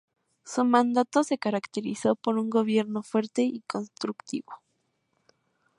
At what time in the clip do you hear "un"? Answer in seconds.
2.39-2.49